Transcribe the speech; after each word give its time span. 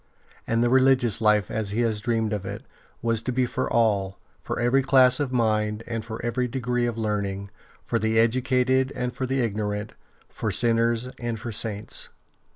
And 0.47 0.63
the 0.63 0.69
religious 0.71 1.21
life, 1.21 1.51
as 1.51 1.69
he 1.69 1.81
had 1.81 1.93
dreamed 2.01 2.33
of 2.33 2.43
it, 2.43 2.63
was 3.03 3.21
to 3.21 3.31
be 3.31 3.45
for 3.45 3.71
all, 3.71 4.17
for 4.41 4.59
every 4.59 4.81
class 4.81 5.19
of 5.19 5.31
mind 5.31 5.83
and 5.85 6.03
for 6.03 6.19
every 6.25 6.47
degree 6.47 6.87
of 6.87 6.97
learning, 6.97 7.51
for 7.85 7.99
the 7.99 8.17
educated 8.19 8.91
and 8.95 9.13
for 9.13 9.27
the 9.27 9.41
ignorant, 9.41 9.93
for 10.27 10.49
sinners 10.49 11.09
and 11.19 11.39
for 11.39 11.51
Saints. 11.51 12.09